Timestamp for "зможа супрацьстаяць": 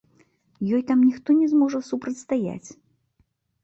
1.53-2.69